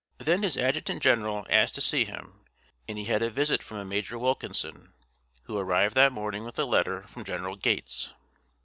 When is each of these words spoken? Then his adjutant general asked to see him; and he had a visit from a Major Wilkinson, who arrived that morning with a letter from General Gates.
Then 0.17 0.41
his 0.41 0.57
adjutant 0.57 1.03
general 1.03 1.45
asked 1.47 1.75
to 1.75 1.79
see 1.81 2.05
him; 2.05 2.43
and 2.87 2.97
he 2.97 3.03
had 3.05 3.21
a 3.21 3.29
visit 3.29 3.61
from 3.61 3.77
a 3.77 3.85
Major 3.85 4.17
Wilkinson, 4.17 4.93
who 5.43 5.59
arrived 5.59 5.93
that 5.93 6.11
morning 6.11 6.43
with 6.43 6.57
a 6.57 6.65
letter 6.65 7.03
from 7.03 7.23
General 7.23 7.55
Gates. 7.55 8.11